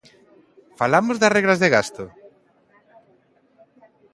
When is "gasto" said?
1.75-2.05